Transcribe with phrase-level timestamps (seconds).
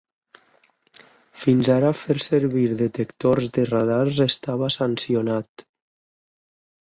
[1.41, 5.67] Fins ara fer servir detectors de radars estava sancionat.